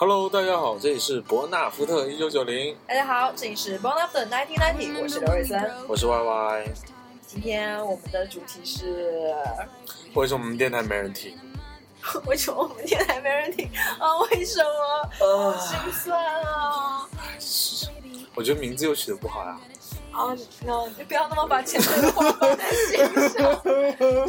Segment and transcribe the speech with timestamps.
[0.00, 5.60] Hello，大家好，这里是伯纳福特一九九零，大家好，这里是 Born After 1990，我是刘瑞森。
[5.88, 6.64] 我是 Y Y。
[7.26, 9.34] 今天我们的主题是
[10.14, 11.36] 为什么我们电台没人听？
[12.26, 14.16] 为什么我们电台没人听啊？
[14.30, 15.10] 为什么？
[15.18, 17.08] 呃好心酸啊！
[18.36, 19.58] 我觉得名字又取得不好呀。
[20.12, 20.32] 啊，
[20.64, 22.98] 那你不要那么把前辈的话放在心
[23.30, 23.62] 上。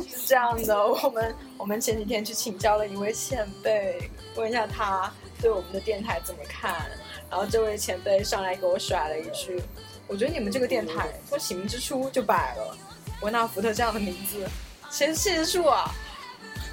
[0.01, 6.89] 是这样的，我们我们前几天去请教了一位前辈，问一下他对我们的电台怎么看。
[7.29, 9.61] 然后这位前辈上来给我甩了一句
[10.07, 12.77] ：“我觉得你们这个电台从起名之初就摆了
[13.21, 14.47] 维纳福特这样的名字，
[14.91, 15.93] 谁是谢树啊？”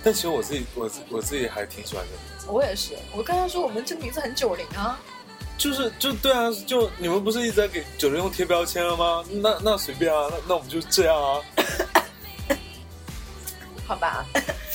[0.03, 2.47] 但其实我自己，我自我自己还挺喜欢这个名字。
[2.49, 4.99] 我也是，我跟他说我们这个名字很九零啊。
[5.59, 9.25] 就是就对啊，就你们不是一直在给九零后贴标签了吗？
[9.43, 11.41] 那那随便啊，那那我们就这样啊。
[13.87, 14.25] 好吧，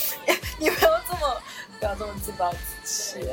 [0.58, 1.42] 你不要这么
[1.82, 3.26] 不要这么自暴自弃。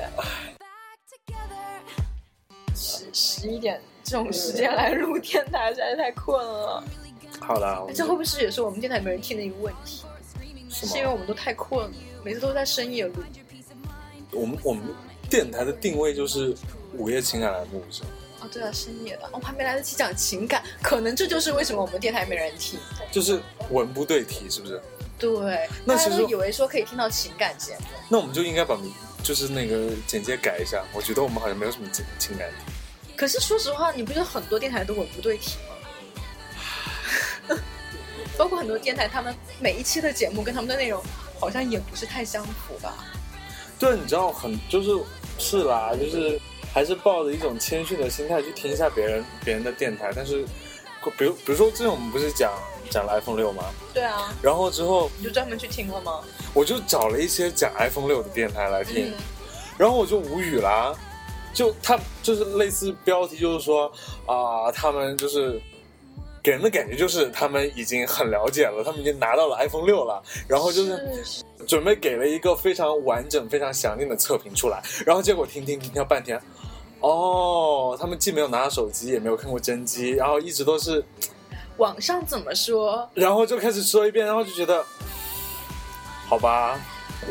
[2.74, 6.82] 十十一点这种时间来录电台实在是太困了。
[7.40, 10.06] 好啦，我这会不会是也是我们电台没人听的一个问题？
[10.70, 11.14] 是是因为我？
[11.14, 13.22] 们都太困了，每次都在深夜录。
[14.32, 14.82] 我们我们
[15.28, 16.56] 电台的定位就是
[16.94, 18.08] 午夜情感栏目，是吗？
[18.40, 22.80] 哦，对啊，深夜的，我、还没来得及讲情感，可能这就是为什么我们电台没人听。
[23.12, 24.80] 就是文不对题，是不是？
[25.18, 27.86] 对，那其实大家都以为说可以听到情感节目。
[28.08, 30.84] 那我们就应该把名就是那个简介改一下。
[30.92, 32.56] 我觉得我们好像没有什么情情感题。
[33.16, 35.56] 可是说实话，你不是很多电台都文不对题
[37.48, 37.56] 吗？
[38.38, 41.02] 包括很多电台，他们每一期的节目跟他们的内容
[41.40, 42.94] 好像也不是太相符吧？
[43.76, 44.90] 对，你知道很就是
[45.38, 46.40] 是啦，就是
[46.72, 50.12] 还是抱着一种谦逊的心态去听一下别人别人的电台。
[50.14, 50.44] 但是，
[51.16, 52.52] 比如比如说之前我们不是讲
[52.90, 53.64] 讲了 iPhone 六吗？
[53.94, 56.20] 对啊，然后之后你就专门去听了吗？
[56.54, 59.14] 我就找了一些讲 iPhone 六的电台来听，嗯，
[59.76, 60.94] 然后我就无语啦。
[61.54, 63.90] 就他就是类似标题就是说
[64.26, 65.60] 啊、他们就是。
[66.40, 70.96] 给人的感觉就是他们已经很了解了，他们已经拿到了 iPhone 六了，然后就是
[71.66, 76.40] 准备给了一个非常完整、非常详尽的测评出来，然后结果听听听听了半天，
[77.00, 81.04] 哦，他们既没有拿到手机，也没有看过真机，然后一直都是，
[81.78, 83.08] 网上怎么说？
[83.14, 84.84] 然后就开始说一遍，然后就觉得，
[86.28, 86.78] 好吧，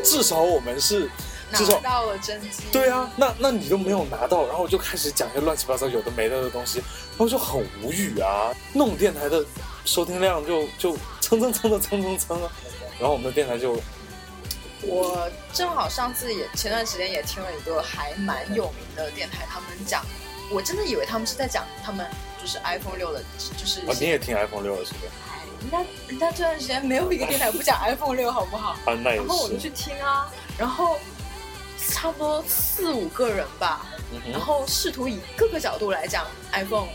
[0.02, 1.08] 至少我们是，
[1.50, 2.64] 拿到了真机？
[2.72, 6.78] 对啊，那那你都没有拿到，然后我就开始讲一些乱七八糟有的没的的东西，
[7.10, 8.52] 然后就很无语啊。
[8.72, 9.44] 那种电台的
[9.84, 12.50] 收听量就就蹭蹭蹭的蹭蹭蹭啊，
[12.98, 13.80] 然后我们的电台就
[14.82, 20.02] 我正好上次也前段时间也听了一个还蛮有名的电台，他们讲，
[20.50, 22.06] 我真的以为他们是在讲他们
[22.40, 23.22] 就是 iPhone 六的，
[23.56, 25.06] 就是啊，你也听 iPhone 六了是不是？
[25.06, 25.78] 哎人家
[26.08, 28.70] 人家这段时间没有一个电台不讲 iPhone 六，好不好？
[28.84, 30.98] 啊，那也然后我就去听啊，然后
[31.88, 36.88] 差不多四五个人吧，嗯，然后试图以各个角度来讲 iPhone，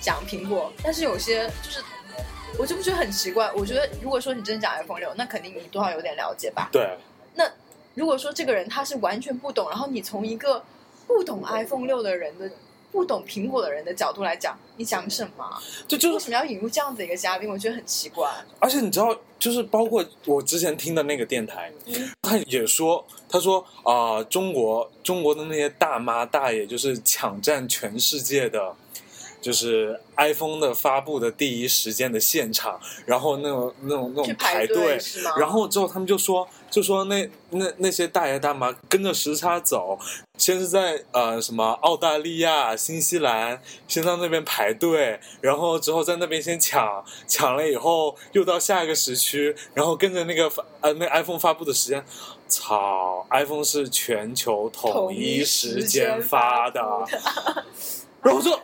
[0.00, 1.82] 讲苹果，但是有些就是。
[2.58, 3.50] 我就不觉得很奇怪。
[3.54, 6.68] 我觉得，如果说你真的讲 iPhone 六，那肯定你多少有点了解吧。
[6.72, 6.98] 对。
[7.32, 7.48] 那
[7.94, 10.62] 如果说这个人他是完全不懂，然后你从一个
[11.06, 12.50] 不懂 iPhone 六的人的、
[12.92, 15.44] 不懂苹果的人的角度来讲，你讲什么？
[15.86, 17.48] 就就是，为什么要引入这样子一个嘉宾？
[17.48, 18.28] 我觉得很奇怪。
[18.58, 28.74] 而且你知道，就是包括我之前听的那个电台，嗯他也说，他说啊、中国中国的那些大妈大爷就是抢占全世界的。
[29.40, 35.00] 就是 iPhone 的发布的第一时间的现场，然后那种那种那种排队队
[35.38, 39.98] 然后之后他们就说，就说那那那些大爷大妈跟着时差走，
[40.36, 52.04] 先是在呃什么澳大利亚、新西兰，先到那边排队，然后之后在那边先抢，抢了以后又到下一个时区，然后跟着那个发呃那 iPhone 发布的时间，
[52.46, 56.80] 操，iPhone 是全球统一时间发的，
[58.22, 58.58] 然后就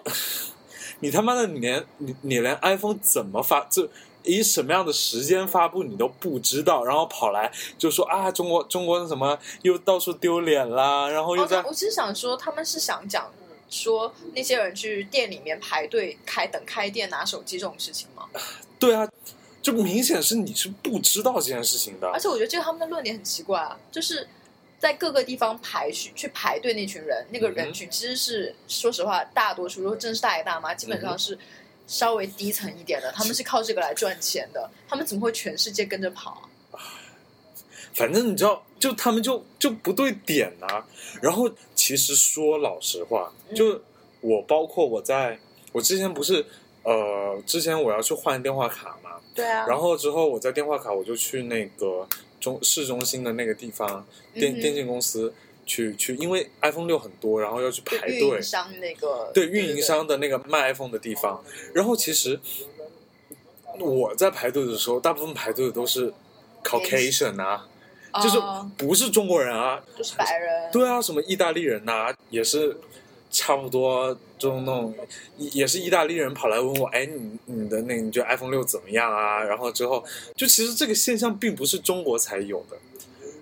[1.00, 3.88] 你他妈的你连你你连 iPhone 怎么发就。
[4.28, 7.48] 以什么样的时间发布你都不知道，然后跑来
[7.78, 13.30] 就说啊，中国中国什么又到处丢脸啦，然后又哦，在、我只是想说，他们是想讲
[13.70, 18.24] 说那些人去店里面排队开等开店拿手机这种事情吗？
[18.80, 19.08] 对啊，
[19.62, 22.18] 就明显是你是不知道这件事情的而。
[22.18, 24.26] 且我觉得这个他们的论点很奇怪啊，就是
[24.78, 31.38] 在各个地方排序去排队那群人，那个人群其实是、说实话，大多数如果真是大爷大妈，基本上是
[31.86, 33.42] 稍微低层一点的，他们是。
[33.46, 36.42] 靠这个来赚钱的，他们怎么会全世界跟着跑
[36.72, 36.82] 啊？
[37.94, 40.84] 反正你知道，就他们就就不对点呐、
[41.22, 43.80] 然后其实说老实话，就
[44.20, 45.38] 我包括我在
[45.70, 46.44] 我之前不是
[46.82, 52.04] 呃，之前我要去换电话卡嘛，对啊，然后之后我在电话卡我就去那个
[52.46, 55.34] 中市中心的那个地方电、嗯电信公司
[55.64, 61.42] 去去，因为 iPhone 六很多，然后要去排队运营，商那个对运营商的那个卖 iPhone 的地方。
[61.74, 62.38] 然后其实
[63.80, 66.12] 我在排队的时候，大部分排队的都是
[66.62, 67.66] Caucasian 啊，
[68.22, 68.70] 就是哦。
[68.78, 72.76] 不是中国人啊，就是白人，对啊，什么意大利人呐、也是
[73.36, 74.94] 差不多，就那种
[75.36, 79.42] 也是意大利人跑来问我，哎，你你的那你觉得 iPhone 六怎么样啊？
[79.42, 80.02] 然后之后
[80.34, 82.76] 就其实这个现象并不是中国才有的。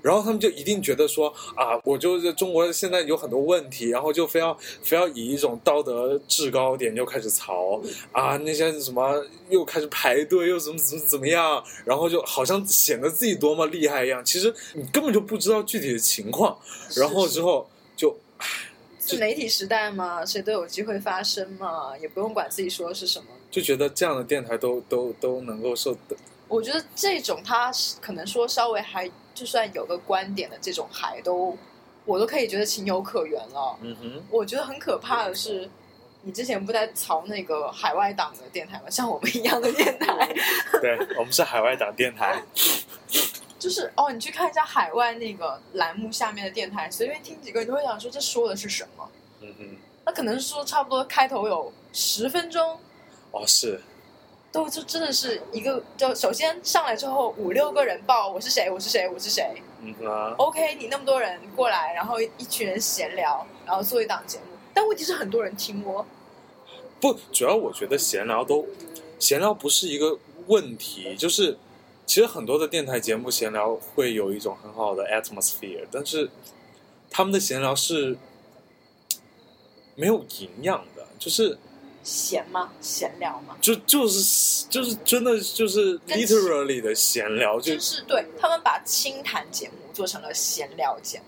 [0.02, 7.80] 然后他们就一定觉得说啊，我就是中国现在有很多问题，然后就非要非要以一种道德制高点就开始嘈
[8.12, 16.58] 啊，那些什么又开始排队又怎么怎么怎么样，然后就好像显得自己多么厉害一样，其实你根本就不知道具体的情况，
[16.96, 18.14] 然后之后就
[19.06, 23.26] 是媒体时代嘛，谁都有机会发声嘛，也不用管自己说的是什么。
[23.50, 26.16] 就觉得这样的电台都都都能够受的，
[26.48, 31.56] 我觉得这种他是可能说稍微还就算有个观点的这种还都，
[32.04, 33.78] 我都可以觉得情有可原了。
[33.82, 35.70] 嗯哼，我觉得很可怕的是，
[36.22, 38.90] 你之前不在嘲那个海外党的电台吗？
[38.90, 40.34] 像我们一样的电台，
[40.82, 42.42] 对我们是海外党电台，
[43.64, 49.08] 就是哦，你去看一下海外那个栏目下面的电台，随便听几个，你都会想说这说的是什么？
[49.40, 52.78] 嗯哼，那可能是说差不多开头有十分钟，
[53.30, 53.80] 哦是，
[54.52, 59.62] 都就真的是一个，就首先上来之后五六个人报我是谁，我是谁，我是谁。
[59.80, 64.44] 嗯哼啊，OK，你那么多人过来，然后一群人闲聊，然后做一档节目，
[64.74, 66.04] 但问题是很多人听哦。
[67.00, 68.66] 不，主要我觉得闲聊都
[69.18, 70.18] 闲聊不是一个
[70.48, 71.56] 问题，就是
[72.06, 76.30] 其实很多的电台节目闲聊会有一种很好的 atmosphere，但是
[77.10, 78.16] 他们的闲聊是
[79.94, 81.58] 没有营养的，就是
[82.02, 82.72] 闲吗？
[82.80, 83.56] 闲聊吗？
[83.60, 91.24] 就就是就是真的就是 literally 的闲聊，就就是对他们把清谈节目做成了闲聊节目，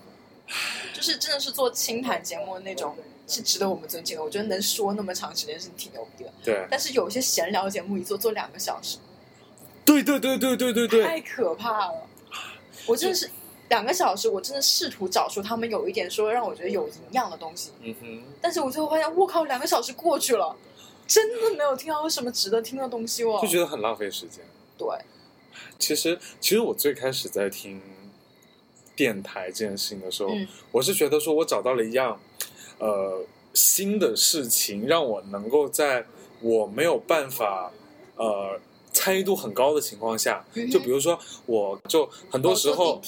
[0.93, 2.95] 就是真的是做清谈节目的那种，
[3.27, 4.23] 是值得我们尊敬的。
[4.23, 6.31] 我觉得能说那么长时间是挺牛逼的。
[6.43, 8.97] 对但是有些闲聊节目一做做两个小时，
[9.87, 12.07] 对对对对对对对，太可怕了。
[12.85, 13.29] 我真的是
[13.69, 18.23] 两个小时，我真的试图找出他们有一点说让我觉得有营养的东西，嗯哼。
[18.41, 20.55] 但是我最后发现，我靠，两个小时过去了，
[21.07, 23.47] 真的没有听到有什么值得听的东西哦就。
[23.47, 24.43] 觉得很浪费时间。
[24.77, 24.87] 对，
[25.79, 27.81] 其实，其实我最开始在听
[28.95, 32.19] 电台这件事情的时候，嗯我是觉得说我找到了一样
[32.79, 36.05] 呃新的事情，让我能够在
[36.41, 37.71] 我没有办法
[38.15, 38.59] 呃
[38.97, 43.01] 参与度很高的情况下，嗯就比如说，我就很多时候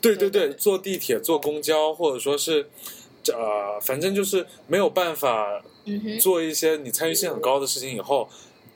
[0.00, 2.68] 对对对，坐地铁、坐公交，或者说是。
[3.34, 5.62] 呃，反正就是没有办法
[6.18, 8.26] 做一些你参与性很高的事情以后，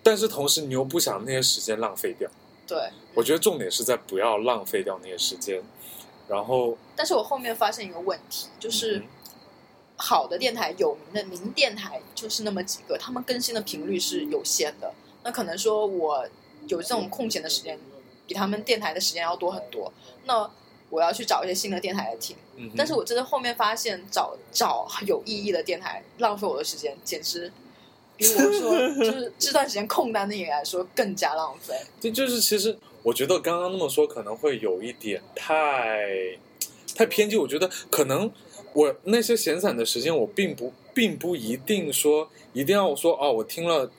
[0.02, 2.31] 但是同时你又不想那些时间浪费掉。
[2.66, 2.78] 对。
[3.14, 5.62] 我觉得重点是在不要浪费掉那些时间，
[6.28, 9.05] 然后但是我后面发现一个问题，就是嗯
[9.96, 14.93] 好的电台、有名的名电台就是那么几个，他们更新的频率是有限的。
[15.25, 16.25] 那可能说我
[16.69, 17.78] 有这种空闲的时间，
[18.26, 19.93] 比他们电台的时间要多很多。
[20.25, 20.50] 那
[20.90, 27.50] 我要去找一些新的电台来听，嗯，但是我真的后面发现找找有意义的电台，浪费我的时间，简直
[28.16, 31.75] 比我说 就是这段时间空单的也来说更加浪费。
[32.00, 36.38] 这就是其实我觉得刚刚那么说可能会有一点太
[36.94, 37.37] 太偏激。
[37.37, 38.31] 我觉得可能
[38.72, 43.90] 我那些闲散的时间，我并不并不一定说一定要说哦，我听了，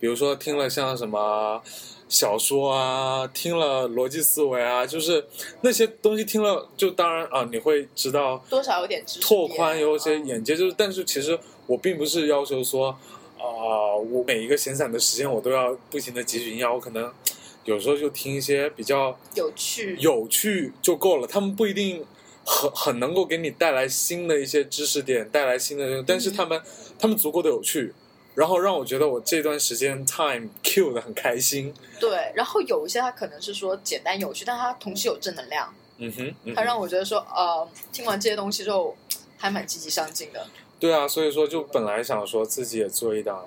[0.00, 1.62] 比如说听了像什么。
[2.08, 5.24] 小说啊，听了逻辑思维啊，就是
[5.60, 12.88] 那些东西听了，就当然啊，你会知道多少有点知识拓宽有一些嗯眼界，就是但是其实我并不是要求说，
[13.36, 17.12] 啊、我每一个闲散的时间我都要不停的汲取营养，我可能
[17.64, 22.02] 有时候就听一些比较有趣，有趣就够了，他们不一定
[22.42, 26.60] 很很能够给你带来新的一些知识点，带来新的，但是他们、
[26.98, 27.92] 他们足够的有趣。
[28.38, 38.96] 然后让我觉得我这段时间 time Q 的很开心，对，然后有一些它可能是说简单有趣，但它同时有正能量，嗯哼，嗯它哼让我觉得说，呃，听完这些东西之后，
[39.36, 40.46] 还蛮积极上进的。
[40.78, 43.44] 对啊，所以说就本来想说自己也做一档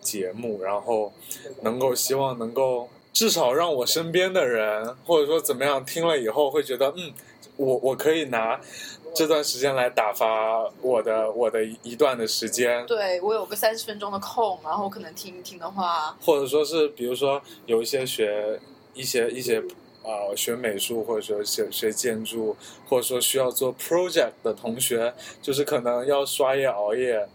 [0.00, 1.12] 节目，然后
[1.60, 7.12] 能够希望能够至少让我身边的人或者说怎么样听了以后会觉得，嗯，
[7.56, 8.58] 我我可以拿
[9.14, 18.58] 这段时间来打发我的我的一段的时间，对我有个三十分钟的空，然后可能听一听的话，或者说是比如说有一些学
[18.94, 19.62] 一些一些
[20.02, 22.56] 呃学美术或者说学学建筑，
[22.88, 27.28] 或者说需要做 project 的同学，就是可能要刷夜熬夜，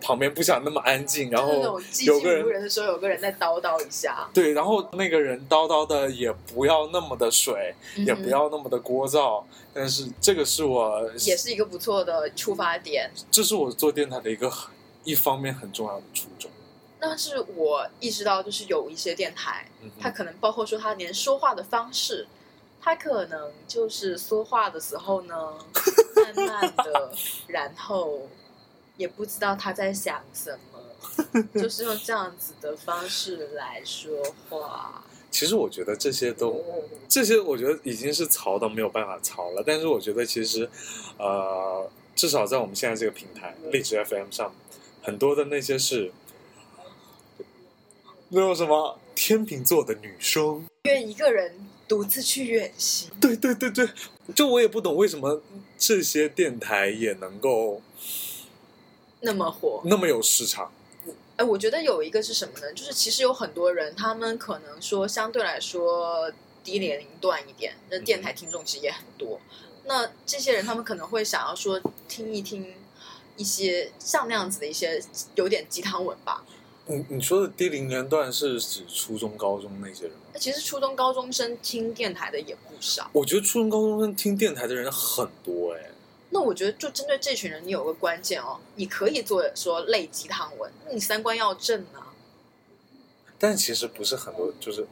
[0.00, 13.10] 旁边不想那么安静，然后有个人人的时候，有个人在叨叨一下，对，然后那个人叨叨的也不要那么的水，也不要那么的聒噪，但是这个是我也是一个不错的出发点。
[13.30, 14.74] 这是我做电台的一个很
[15.04, 16.50] 一方面很重要的初衷。
[16.98, 22.26] 但是我意识到，就是有一些电台，嗯它可能包括说他连说话的方式，
[22.80, 25.54] 他可能就是说话的时候呢，
[26.16, 27.12] 慢慢的，
[27.46, 28.22] 然后
[28.96, 34.10] 也不知道他在想什么， 就是用这样子的方式来说
[34.48, 35.04] 话。
[35.30, 36.64] 其实我觉得这些都，
[37.08, 39.64] 这些我觉得已经是曹到没有办法曹了。
[39.66, 40.70] 但是我觉得其实，
[41.18, 44.54] 呃，至少在我们现在这个平台荔枝 FM 上，
[45.02, 46.12] 很多的那些是
[48.28, 53.88] 那种什么天秤座的女生，愿一个人独自去远行，对对对对，
[54.36, 55.42] 就我也不懂为什么
[55.76, 57.82] 这些电台也能够
[59.24, 59.82] 那么火。
[59.84, 60.70] 那么有市场。
[61.36, 62.72] 哎，我觉得有一个是什么呢？
[62.74, 66.30] 就是其实有很多人，他们可能说相对来说
[66.62, 69.40] 低年龄段一点，那电台听众其实也很多。
[69.86, 72.74] 那这些人，他们可能会想要说听一听
[73.36, 75.02] 一些像那样子的一些
[75.34, 76.44] 有点鸡汤文吧。
[76.86, 80.18] 你你说的低龄年段是指初中、高中那些人吗？
[80.34, 83.10] 那其实初中、高中生听电台的也不少。
[83.12, 85.90] 我觉得初中、高中生听电台的人很多哎。
[86.34, 92.10] 那我觉得就针对这群人，你有个关键哦，你可以做说类鸡汤文，那你三观要正啊。
[93.38, 94.84] 但其实不是很多，就是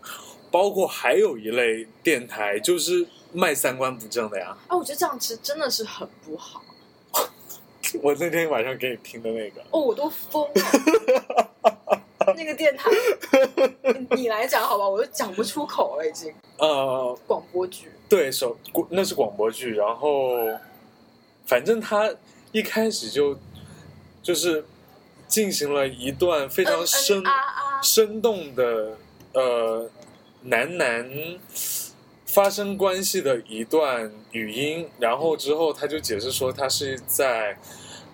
[0.53, 4.57] 包括还有一类电台，就是卖三观不正的呀。
[4.69, 6.63] 啊，我觉得这样其实真的是很不好
[8.01, 11.99] 我那天晚上给你听的那个，哦，我都疯了。
[12.37, 12.89] 那个电台，
[14.09, 16.33] 你你来讲好吧，我都讲不出口了，已经。
[16.57, 18.57] 呃，广播剧，对首
[18.91, 20.37] 那是广播剧，然后
[21.53, 22.11] 反正他
[22.51, 23.39] 一开始就
[24.23, 24.65] 就是
[25.29, 28.97] 进行了一段非常生、嗯嗯啊啊，生动的
[29.35, 29.91] 呃
[30.45, 31.11] 男男
[32.25, 37.59] 发生关系的一段语音，然后之后他就解释说他是在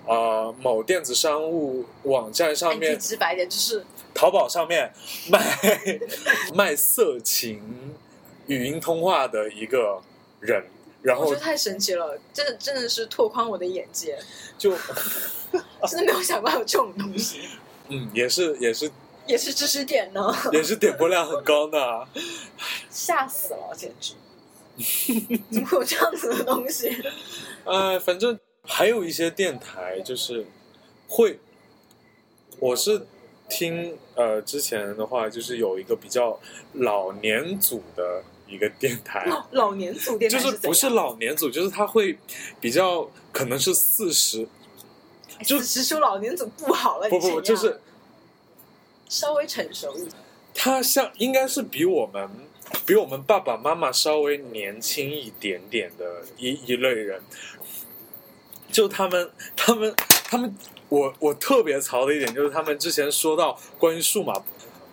[0.05, 4.93] 呃某电子商务网站上面、直白点，就是淘宝上面
[5.31, 5.41] 卖
[6.53, 7.95] 卖色情
[8.49, 10.03] 语音通话的一个
[10.41, 10.65] 人，
[11.03, 14.19] 然后我觉得太神奇了，真的真的是拓宽我的眼界，
[14.59, 14.77] 就
[15.89, 17.41] 真的没有想过有这种东西，
[17.89, 18.91] 嗯也是也是
[19.27, 22.09] 也是知识点呢，也是点播量很高的。
[22.91, 24.15] 吓死了，简直！
[25.51, 26.91] 怎么会有这样子的东西？
[27.65, 30.47] 呃，反正还有一些电台就是
[31.09, 31.39] 会，
[32.59, 33.07] 我是
[33.49, 36.39] 听呃之前的话，就是有一个比较
[36.75, 42.19] 老年组的一个电台，老老年组电台就是不是老年组，就是他会
[42.61, 44.49] 比较可能是四十，
[45.45, 47.81] 就就实说老年组不好了，不不不，就是
[49.09, 50.13] 稍微成熟一点。
[50.55, 52.29] 他像应该是比我们
[52.85, 57.23] 比我们爸爸妈妈稍微年轻一点点的一一类人，
[58.73, 60.57] 就他们他们他们，
[60.89, 64.33] 我我特别槽的一点就是他们之前说到关于数码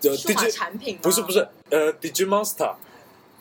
[0.03, 2.75] 呃数码产品不是不是呃 Digimonster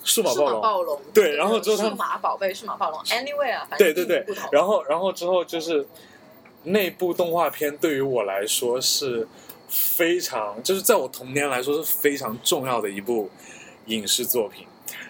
[0.05, 0.61] 数码暴龙。
[0.61, 5.87] 暴龙，对然后之后他数码宝贝、数码暴龙，anyway 啊，反正对对对，然后然后之后就是
[6.65, 9.27] 那部动画片对于我来说是
[9.69, 13.31] 非常，就是在我童年来说是非常重要的一部
[13.87, 14.67] 影视作品。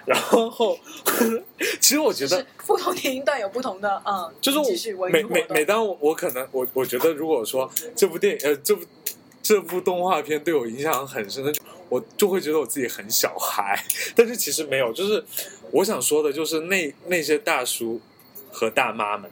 [0.07, 0.79] 然后，
[1.81, 8.85] 其实我觉得不同年龄段有不同的嗯，就是我每每每当我我可能我我觉得如果说这部电影呃这部
[9.43, 11.53] 这部动画片对我影响很深的，
[11.95, 13.79] 我就会觉得我自己很小孩，
[14.17, 15.25] 但是其实没有，就是
[15.71, 18.01] 我想说的就是那那些大叔
[18.51, 19.31] 和大妈们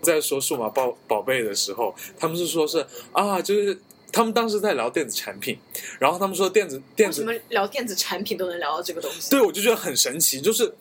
[0.00, 3.76] 在说数码宝宝贝的时候，他们是说是啊，就是
[4.12, 5.58] 他们当时在聊电子产品，
[5.98, 9.30] 然后他们说电子电子为什么聊电子产品都能聊到这个东西？
[9.30, 10.72] 对，我就觉得很神奇，就是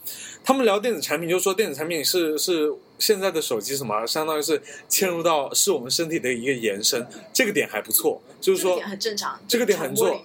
[0.43, 10.23] 他们聊电子产品，就说电子产品是是现在的手机什么，相当于是嵌入到是我们身体的一个延伸，这个点还不错，就是说这个点很正常，这个点很重。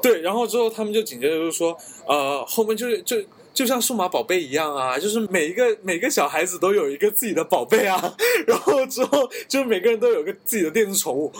[0.00, 1.76] 对，然后之后他们就紧接着就说，
[2.06, 3.16] 呃，后面就是就
[3.52, 8.16] 就像数码宝贝一样啊，就是每一个每个小孩子都有一个自己的宝贝啊，
[8.46, 11.32] 然后之后就是每个人都有个自己的电子宠物，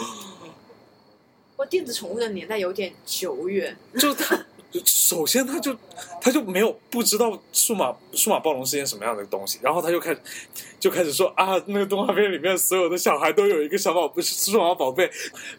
[1.59, 4.39] 哇，电子宠物的年代有点久远， 就他
[4.85, 5.75] 首先他就
[6.21, 10.21] 他就没有不知道数码数码暴龙是件什么样的东西，然后他就开始
[10.79, 15.11] 就开始说啊，那个动画片里面所有的小孩都有一个小宝贝数码宝贝，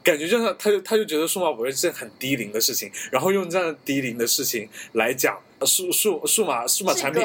[0.03, 7.22] 感觉就像他就他就觉得数码宝贝是件很低龄的事情，然后用这样低龄的事情来讲数数数码数码产品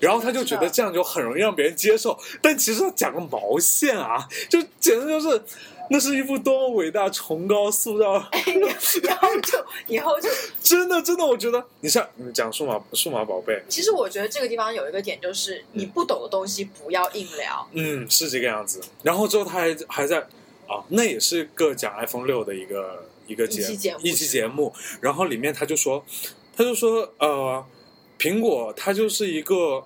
[0.00, 4.28] 然后他就觉得这样就很容易让别人接受，但其实他讲个毛线啊！
[4.50, 5.42] 就简直就是，
[5.90, 8.12] 那是一部多么伟大、崇高、塑造，
[9.02, 10.28] 然后 就以后就，
[10.62, 17.68] 真的真的，我觉得你像你讲数码数码宝贝，其实我觉得这个地方有一个点，就是你不懂的东西不要硬聊。
[17.72, 18.80] 嗯，是这个样子。
[19.02, 20.18] 然后之后他还还在
[20.66, 26.04] 啊，那也是个讲 iPhone 六的一个一个节一期节目一期节目，然后里面他就说，
[26.56, 27.64] 他就说呃，
[28.18, 29.84] 苹果它就是一个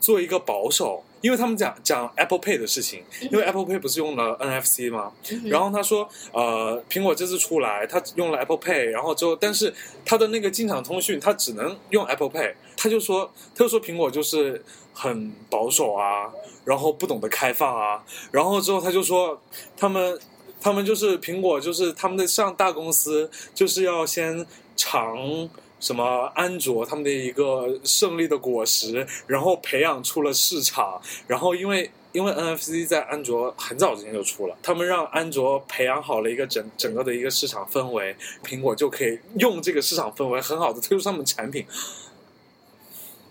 [0.00, 1.04] 做一个保守。
[1.24, 3.02] 因为他们讲讲 Apple Pay 的事情，
[3.32, 5.10] 因为 Apple Pay 不是用了 NFC 吗？
[5.30, 9.72] 嗯然后他说，呃，苹果这次出来，他用了 Apple Pay，然后之后，但是
[10.04, 12.52] 他的那个进场通讯，他只能用 Apple Pay。
[12.76, 14.62] 他就说，他就说苹果就是
[14.92, 16.30] 很保守啊，
[16.66, 19.40] 然后不懂得开放啊，然后之后他就说，
[19.78, 20.20] 他们
[20.60, 24.44] 他们就是苹果，就是他们的上大公司，就是要先
[24.76, 25.48] 尝。
[25.84, 41.66] 什么安卓他们的一个胜利的果实，然后培养出了市场，然后因为因为 NFC 在安卓很早之前就出了，他们让安卓培养好了一个整整个的一个市场氛围，苹果就可以用这个市场氛围很好的推出他们的产品。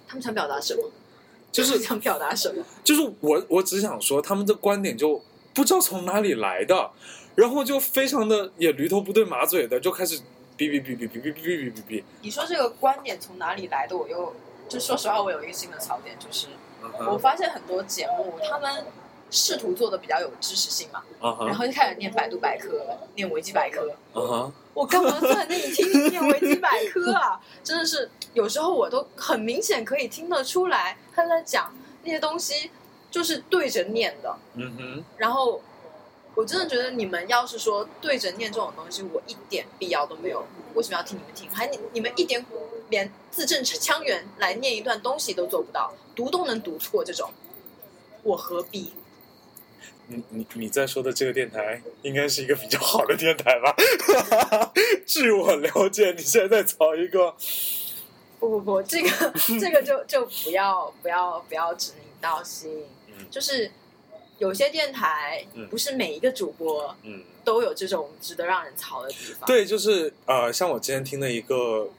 [0.07, 0.91] 他们想表达什么？
[1.51, 2.63] 就是 想表达什么？
[2.83, 5.19] 就是我我只想说，他们的观点就
[5.55, 6.91] 不知道从哪里来的，
[7.33, 10.19] 然后就非常的也驴头不对马嘴的，就开始
[10.69, 12.03] 哔哔哔哔哔哔哔哔哔哔。
[12.21, 13.95] 你说这个观点从哪里来的？
[13.97, 14.35] 我又
[14.69, 16.47] 就说实话，我有一个新的槽点，就是
[17.07, 18.85] 我发现很多节目他们
[19.29, 21.03] 试图做的比较有知识性嘛，
[21.45, 23.93] 然后就开始念百度百科、念维基百科。
[24.73, 27.39] 我干嘛坐在那里听你念维基百科啊？
[27.63, 31.71] 真的是有时候我都很明显可以听得出来他在讲
[32.03, 32.71] 那些东西，
[33.11, 34.35] 就是对着念的。
[34.55, 35.61] 嗯哼，然后
[36.35, 40.45] 我真的觉得你们要是说对着念这种东西，我一点必要都没有。
[40.73, 41.49] 为什么要听你们听？
[41.51, 42.43] 还你你们一点
[42.89, 47.31] 连字正腔圆来念一段东西都做不到，读都能读错这种，
[48.23, 48.93] 我何必？
[50.07, 53.73] 你你你在说的这个电台应该是一个比较好的电台吧？
[55.07, 57.33] 据我了解，你现在在找一个，
[58.37, 63.71] 不不不，这个这个就就不要不要不要指名道姓，嗯就是
[64.39, 71.89] 有些电台嗯不是每一个主播嗯，都有这种值得让人槽的地方。，对，就是呃，像我之前听的一个，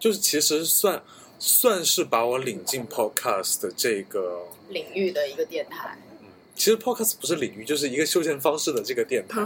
[0.00, 1.02] 就是其实算
[1.38, 5.98] 算是把我领进 podcast 的这个，领域的一个电台。
[6.22, 9.40] 嗯，其实 podcast 不是领域，就是一个休闲方式的这个电台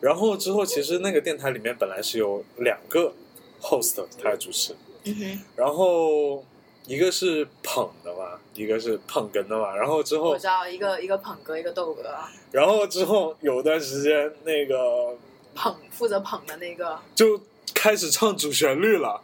[0.00, 3.12] 然后之后，其实那个电台里面本来是有两个
[3.60, 6.44] host 他来主持，嗯哼，然后
[6.88, 9.76] 一个是捧的嘛，一个是捧哏的嘛。
[9.76, 12.02] 然后之后我知道一个一个捧哏，一个逗哥，
[12.50, 15.14] 然后之后有段时间，那个
[15.54, 16.98] 捧负责捧的那个。
[17.14, 17.40] 就
[17.74, 19.20] 开始唱主旋律了。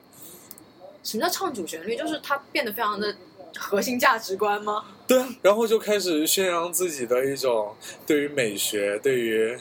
[1.02, 1.96] 什么叫唱主旋律？
[1.96, 3.16] 就是他变得非常的
[3.58, 4.84] 核心价值观吗？
[5.06, 7.74] 对啊，然后就开始宣扬自己的一种
[8.06, 9.58] 对于美学、对于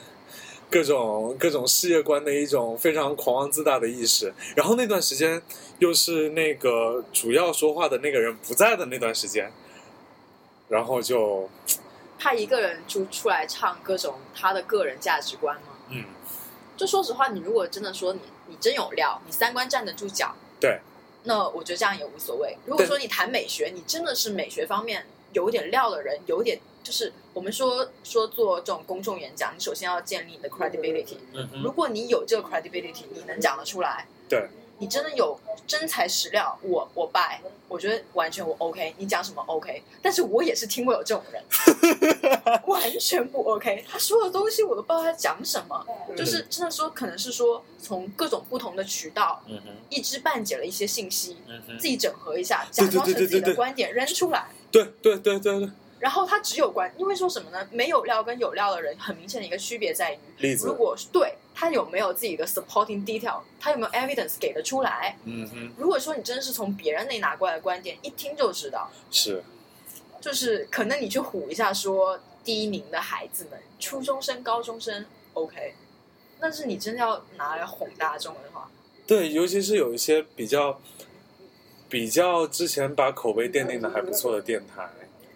[0.74, 4.34] 各种各种世界观的一种非常狂妄自大的意识。
[4.56, 5.40] 然后那段时间
[5.78, 9.52] 又是那个主要说话的那个人不在的那段时间，
[10.70, 11.48] 然后就
[12.18, 15.78] 他一个人就出来唱各种他的个人价值观吗？
[15.90, 16.06] 嗯，
[16.76, 20.80] 就说实话，你如果真的说你你真有料，你三观站得住脚，对，
[21.26, 22.58] 那我觉得这样也无所谓。
[22.66, 31.18] 如果说你谈美学，你真的是美学方面有点料的人，有点就是我们说说做这种公众演讲，你首先要建立你的 credibility。
[31.34, 34.48] 嗯哼，如果你有这个 credibility，你能讲得出来，对，
[34.80, 41.42] 你真的有真材实料，我我 buy，我觉得完全我 OK，你讲什么 OK，但是我也是听过有这种人，
[42.68, 45.86] 完全不 OK，他说的东西我都不知道他讲什么，
[46.18, 51.78] 就是真的说可能是说从各种不同的渠道嗯哼，一知半解了一些信息，嗯哼。
[51.80, 54.48] 自，己整合一下，假装成自己的观点扔出来。
[54.72, 55.70] 对对对对对，
[56.04, 57.66] 然后他只有关，因为说什么呢？
[57.72, 60.68] 没有料跟有料的人，很明显的一个区别在于，例子。
[60.68, 65.16] 如，果对他有没有自己的 supporting detail，他有没有 evidence 给得出来。
[65.24, 69.42] 嗯哼，如果说你真的是从别人那里拿过来的观点，一听就知道，是，
[70.20, 75.74] 就是可能你去唬一下说第一名的孩子们，初中生、高中生 OK，
[76.38, 78.70] 但是你真的要拿来哄大众的话，
[79.08, 80.82] 对，尤其是有一些比较
[81.88, 84.90] 比较之前把口碑奠定的还不错的电台，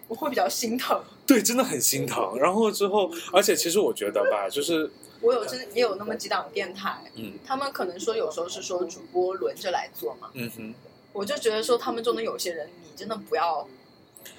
[0.08, 1.00] 我会比较心疼。
[1.26, 2.36] 对，真的很心疼。
[2.38, 4.90] 然后之后，而且其实我觉得吧，就是
[5.20, 10.74] 我有真也有那么几档电台，嗯他们可能说有时候是说主播轮着来做嘛，嗯哼，
[11.12, 13.68] 我就觉得说他们中的有些人，你真的不要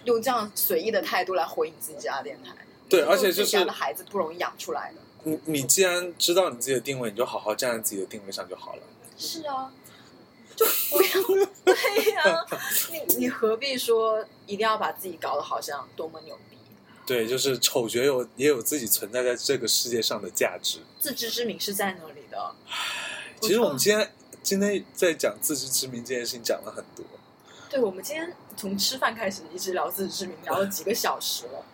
[0.05, 2.55] 用这样随意的态度来回应自己家的电台。
[2.89, 5.01] 对，而且就是家的孩子不容易养出来的。
[5.23, 8.82] 你你既然知道你自己的定位，你就好好站在自己的定位上就好了。
[9.15, 9.71] 是啊，
[10.60, 12.45] 就不要对对呀、
[12.91, 16.58] 你你何必说一定要把自己搞得好像多么牛逼？
[17.08, 20.80] 对，就是丑角有也有自己存在在这个世界上的价值。
[21.00, 22.56] 自知之明是在那里的？
[23.41, 27.06] 其实我们今天今天在讲自知之明这件事情讲了很多，
[27.69, 31.65] 对，我们今天从吃饭开始一直聊自知之明，聊了几个小时了。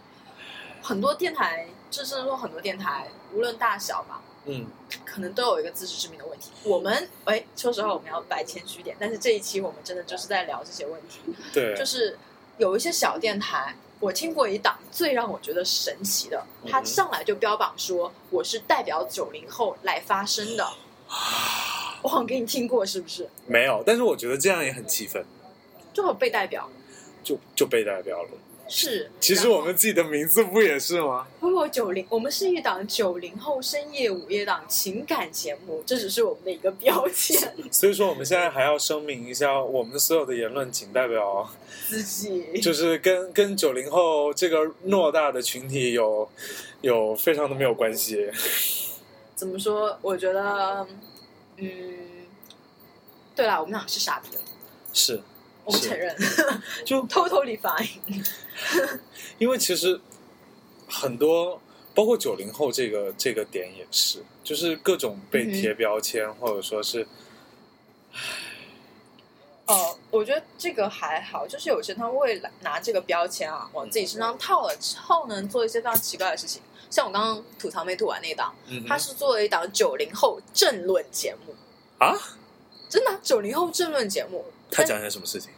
[0.82, 4.66] 很多电台，就是说很多电台，无论大小吧，嗯，
[5.06, 6.52] 可能都有一个自知之明的问题。
[6.64, 11.20] 我们哎，说实话，我们要摆谦虚点，但是这一期我们真的就是在聊这些问题。
[11.54, 12.18] 对，就是
[12.58, 20.68] 有一些小电台，我听过一档最让我觉得神奇的，嗯他上来就标榜说我是代表九零后来发声的。
[22.02, 23.28] 我好像给你听过，是不是？
[23.48, 25.26] 没有，但是我觉得这样也很气愤，
[25.92, 26.70] 就有被代表
[27.24, 28.30] 就就被代表了。
[28.68, 29.12] 是。
[29.20, 31.28] 其实我们自己的名字不也是吗？
[31.40, 41.50] 如果九零，我们是一档九零后深夜午夜档情感节目，这只是我们的一个标签， 所以说我们现在还要声明一下，我们所有的言论仅代表，
[41.88, 46.28] 自己就是跟跟九零后这个偌大的群体有
[46.82, 48.30] 有非常的没有关系。
[49.36, 49.98] 怎么说？
[50.02, 50.88] 我觉得，
[51.58, 51.70] 嗯，
[53.36, 54.42] 对啦，我们俩是傻逼了，
[54.94, 55.22] 是
[55.66, 56.16] 我们承认。
[56.86, 57.90] 就， totally fine。
[59.38, 60.00] 因为其实
[60.88, 61.60] 很多，
[61.94, 67.06] 包括九零后这个这个点也是，就是各种被贴标签，或者说是
[69.66, 76.62] 哦，我觉得这个还好，就是有些人他们会拿这个标签啊往自己身上套了之后呢，做一些非常奇怪的事情。
[76.88, 81.56] 像我刚刚吐槽没吐完那一档，嗯哼它是做了一档九零后政论节目，
[81.98, 82.16] 啊，
[82.88, 85.50] 真的九零后政论节目，他讲些什么事情？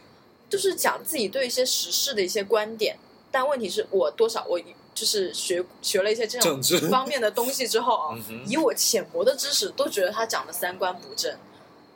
[0.48, 2.98] 就是讲自己对一些时事的一些观点，
[3.30, 4.58] 但问题是我多少我
[4.94, 8.18] 就是学学了一些这种方面的东西之后啊，
[8.48, 11.36] 以我浅薄的知识，都觉得他讲的三观不正，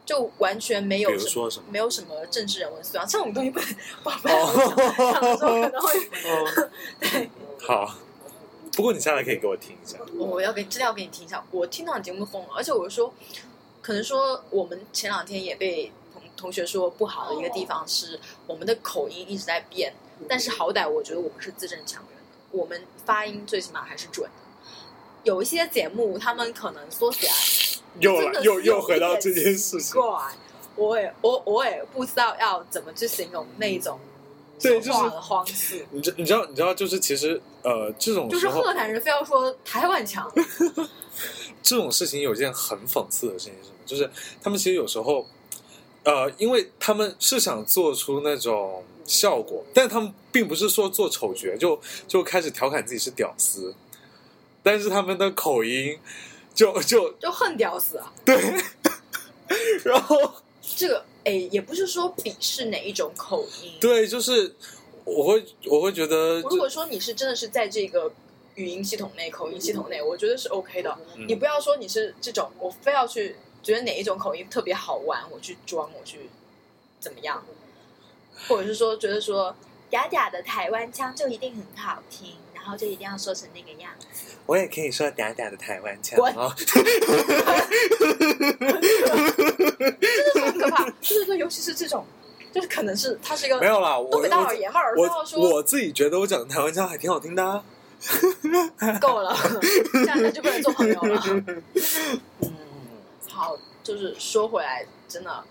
[0.05, 1.65] 就完全没有比如说什么？
[1.71, 3.69] 没有什么政治人文素养，这种东西不能
[4.05, 5.99] 宝贝哦讲的时候可能会
[6.29, 6.71] 哦，
[7.01, 7.31] 对。
[7.67, 7.95] 好。
[8.75, 9.99] 不过你下来可以给我听一下。
[10.17, 13.13] 我要给真的要给你听一下，我听到你节目疯了，而且我说，
[13.83, 15.93] 可能说我们前两天也被
[16.43, 19.95] 同同学说不好的一个地方是我们的口音一直在变，
[20.29, 24.33] 但是好歹我觉得我们是字正腔圆的，我们发音最起码还是准的。
[25.23, 27.33] 有一些节目他们可能缩起来
[28.01, 29.81] 又又又回到这件事情。
[29.81, 30.21] 奇怪，
[30.75, 34.01] 我也我我也不知道要怎么去形容那一种
[34.61, 35.87] 对就是说话的方式。
[35.93, 40.29] 你知你知道你知道就是其实呃这种就是河南人非要说台湾腔，
[41.63, 43.77] 这种事情有件很讽刺的事情是什么？
[43.87, 44.11] 就是
[44.43, 45.27] 他们其实有时候，
[46.05, 53.75] 呃，因为他们是想做出那种效果，但他们并不是说做丑角就就开始调侃自己是屌丝，
[54.63, 55.99] 但是他们的口音
[56.55, 58.13] 就就就恨屌丝啊！
[58.25, 58.37] 对，
[59.85, 60.17] 然后
[60.77, 63.73] 这个哎，也不是说鄙视哪一种口音。
[63.81, 64.55] 对，就是
[65.05, 68.13] 我会我会觉得如果说你是真的是在这个
[68.57, 70.99] 语音系统内、口音系统内，我觉得是 OK 的。
[71.17, 76.29] 嗯你不要说你是这种，我非要去觉得哪一种口音特别好玩，我去装，我去
[76.99, 77.45] 怎么样，
[78.49, 79.55] 或者是说觉得说
[79.91, 84.07] 嗲嗲的台湾腔就一定很好听，然后就一定要说成那个样子。
[84.47, 86.53] 我也可以说嗲嗲的台湾腔啊！
[86.57, 86.91] 真的
[90.41, 90.91] 很可怕。
[91.01, 92.05] 就是说，尤其是这种，
[92.53, 97.63] 就是可能是他是一个没有啦，我东北大老我爷们儿，我说我自己觉得我讲的台湾腔还挺好听的、啊。
[99.01, 99.33] 够了，
[99.93, 101.23] 这样咱就不能做朋友了。
[101.25, 101.63] 嗯，
[103.33, 105.45] 好，就是说回来，真的，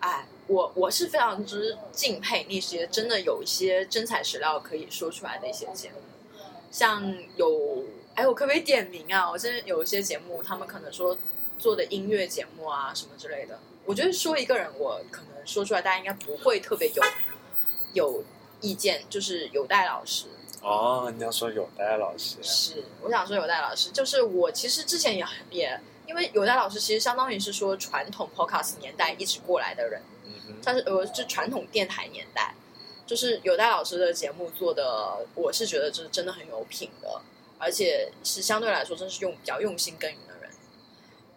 [0.00, 5.96] 哎，我我是非常之敬佩那些真的有一些真材实料可以说出来的一些节目，
[6.70, 9.30] 像有，哎，我可不可以点名啊？
[9.30, 11.16] 我现在有一些节目，他们可能说
[11.58, 17.02] 做的音乐节目啊什么之类的，我觉得说一个人，我可能说出来，大家应该不会特别有
[17.92, 18.24] 有
[18.62, 20.26] 意见，就是有戴老师。
[20.62, 25.80] 哦，你要说有戴老师，是，我想说有戴老师，就是我其实之前也也，
[26.12, 32.54] 因为有戴老师其实相当于是说传统 podcast 年代一直过来的人，嗯，他是呃就传统电台年代，
[33.06, 37.22] 就是有戴老师的节目做的，我是觉得这真的很有品的，
[37.58, 40.50] 而且是相对来说真是用比较用心耕耘的人。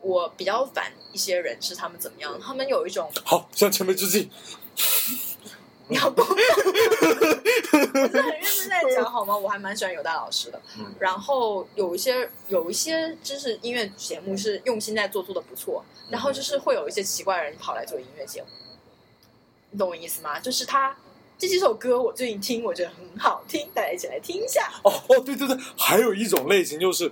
[0.02, 4.30] 我比较烦一些人是他们怎么样，他们有一种好，向前辈致敬。
[5.88, 9.38] 你要过，我是很认真在讲好吗？
[9.38, 10.60] 我还蛮喜欢有大老师的。
[10.80, 15.84] 嗯然后有一些有一些就是音乐节目是用心在做，做的不错。
[16.10, 18.48] 然后就是会有一些奇怪的人跑来做音乐节目，
[19.72, 20.40] 你懂我意思吗？
[20.40, 20.96] 就是他
[21.38, 24.72] 这几首歌我最近听，我觉得很好听，大家一起来听一下。
[24.84, 27.12] 哦哦，对对对，还有一种类型就是，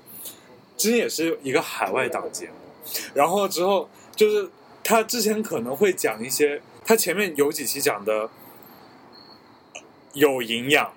[0.78, 2.54] 之前也是一个海外档节目，
[3.14, 4.50] 然后之后就是
[4.84, 8.30] 他之前可能会讲一些他前面有几期讲的
[10.14, 10.94] 有营养，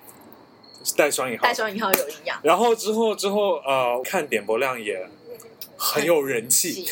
[0.96, 1.42] 带双引号。
[1.42, 5.08] 带，双引号有营养，然后之后之后呃，看点播量也
[5.76, 6.86] 很有人气，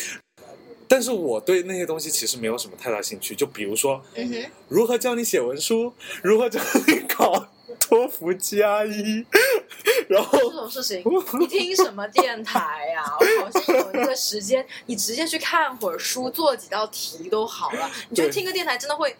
[0.87, 3.35] 但是我对那些东西其实没有什么太大兴趣。
[3.35, 7.47] 就比如说，嗯，如何教你写文书，如何教你考
[7.79, 9.25] 托福加一，
[10.07, 11.03] 然后这种事情，
[11.39, 17.89] 你听什么电台呀、 我好像有那个时间，你直接去看会儿书，做几道题都好了。
[18.09, 19.15] 你觉得听个电台真的会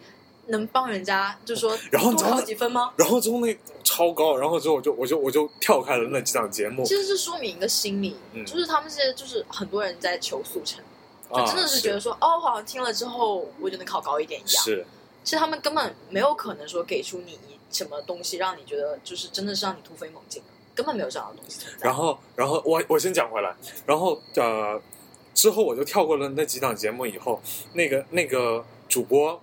[0.48, 2.94] 能帮人家，就说然后你知道考几分吗？
[2.98, 10.84] 然后之后那超高，然后之后我就我就我就跳开了那几档节目其实是说明一个心理，嗯就是他们现在就是很多人在求速成，
[11.30, 14.64] 就啊，真的是觉得说，哦，好像听了之后我就能考高一点一样。
[14.64, 14.86] 是
[15.24, 17.40] 其实他们根本没有可能说给出你
[17.72, 21.86] 什么东西让你觉得就是真的是让你突飞猛进的，根本没有这样的东西存在。
[21.86, 23.56] 然后，然后我我先讲回来，
[23.86, 24.80] 然后呃，
[25.34, 27.42] 之后我就跳过了那几档节目以后，
[27.74, 29.42] 那个那个主播，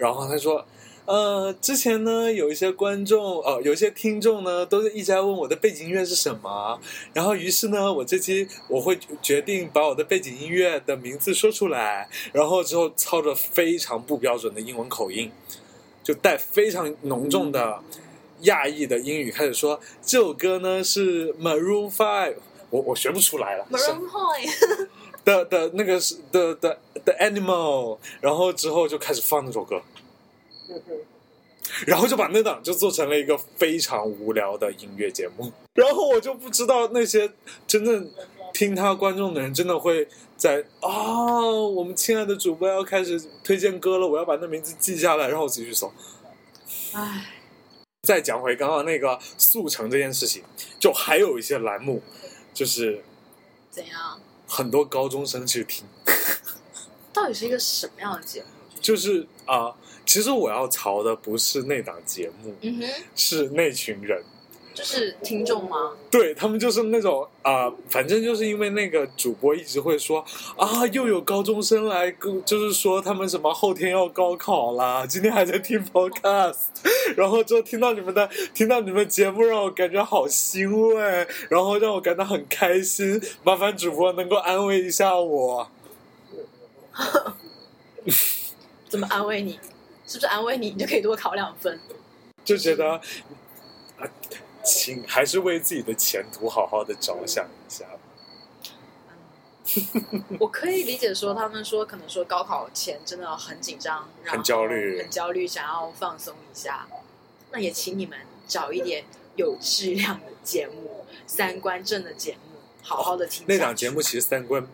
[0.00, 0.66] 然后他说，
[1.04, 6.80] 呃，之前呢有一些观众，呃，有一些听众呢，都是一直在问我的背景音乐是什么，
[7.12, 15.30] 然后于是呢，我这期我会决定把我的背景音乐的名字说出来，然后之后操着非常不标准的英文口音，
[16.02, 17.80] 就带非常浓重的。
[18.44, 22.36] 亚裔的英语开始说这首歌呢是 Maroon Five，
[22.70, 23.66] 我我学不出来了。
[23.70, 24.88] Maroon Five
[25.30, 29.80] 的的那个是的的的 Animal，然后之后就开始放那首歌，
[31.86, 37.30] 然后就把那档就做成了一个非常无聊的音乐节目，然后我就不知道那些
[37.66, 38.10] 真正
[38.52, 45.92] 听他观众的人真的会在啊、我们亲爱的主播要开始推荐歌了，我要把那名字记下来，然后我继续搜。
[46.92, 47.26] 唉，
[48.02, 50.42] 再讲回刚刚那个速成这件事情，
[50.80, 52.02] 就还有一些栏目，
[52.52, 53.04] 就是
[53.70, 54.20] 怎样？
[54.52, 55.84] 很多高中生去听，
[57.14, 58.48] 到底是一个什么样的节目？
[58.80, 59.72] 就是啊、
[60.04, 62.82] 其实我要嘲的不是那档节目，嗯，
[63.14, 64.24] 是那群人，
[64.72, 65.92] 就是听众吗？
[66.10, 70.24] 对他们就是那种啊、反正就是因为那个主播一直会说
[70.56, 76.56] 啊，又有高中生来跟，就是说他们什么后天要高考啦，今天还在听 podcast，
[77.16, 85.68] 然后就听到你们的听到你们节目，让我感觉好欣慰，然后让我感到很开心，麻烦主播能够安慰一下我。
[88.88, 89.58] 怎么安慰你？
[90.06, 91.78] 是不是安慰你，你就可以多考两分？
[92.44, 92.94] 就觉得，
[93.96, 94.02] 啊，
[94.64, 97.84] 请还是为自己的前途好好的着想一下。
[100.40, 106.88] 我可以理解说，他们说可能说高考前真的很紧张，很焦虑很焦虑，想要放松一下。
[107.52, 108.18] 那也请你们
[108.48, 109.04] 找一点
[109.36, 113.44] 有质量的节目，三观正的节目，好好的听。
[113.48, 114.66] 那档节目其实三观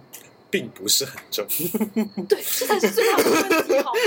[0.49, 1.46] 并不是很正，
[2.27, 3.99] 对，这才是最大的问题，好吗？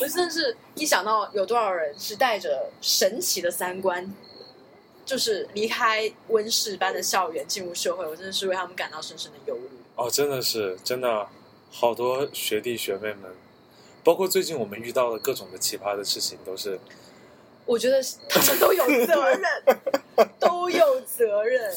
[0.00, 4.10] 我真的是一想到有多少人是带着神奇的三观，
[5.04, 9.68] 就是离开温室般的校园进入社会，我真的是为他们感到深深的忧虑。
[9.96, 11.28] 哦，真的是真的，
[11.70, 13.30] 好多学弟学妹们，
[14.02, 16.78] 包括最近我们遇到的各种的奇葩的事情，都是
[17.64, 19.42] 我觉得他们都有责任，
[20.40, 21.72] 都有责任，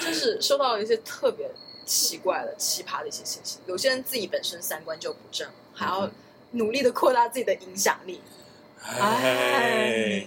[0.00, 1.50] 就是收到了一些特别
[1.84, 3.58] 奇怪的、奇葩的一些信息。
[3.66, 6.10] 有些人自己本身三观就不正，还要
[6.52, 8.20] 努力的扩大自己的影响力。
[8.84, 10.26] 哎，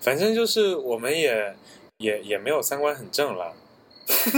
[0.00, 1.54] 反正就是我们也
[1.98, 3.54] 也也没有三观很正了，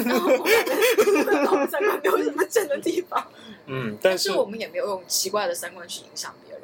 [0.04, 3.26] 然后我们三观没有什么正的地方，
[3.66, 6.62] 嗯，但是但是我们也没有用奇怪的三观去影响别人。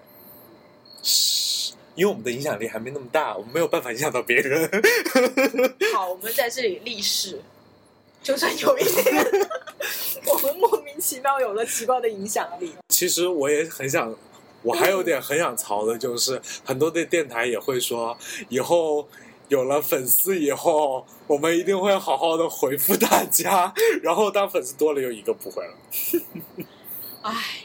[1.02, 4.70] 是因为我们的影响力还没那么大，我们没有办法影响到别人。
[5.92, 7.38] 好，我们在这里立誓，
[8.22, 9.26] 就算有一天
[10.26, 14.14] 我们莫名其妙有了奇怪的影响力，其实我也很想，
[14.62, 18.16] 我还有点很想槽的，就是很多的电台也会说，
[18.48, 19.08] 以后
[19.48, 23.72] 有了粉丝以后，我们一定会好好的回复大家。
[24.02, 25.74] 然后当粉丝多了，又一个不会了。
[27.22, 27.64] 唉，